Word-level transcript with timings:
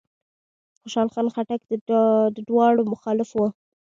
خوشحال 0.81 1.07
خان 1.13 1.27
خټک 1.33 1.61
د 2.35 2.39
دواړو 2.47 2.81
مخالف 2.93 3.29
و. 3.35 3.39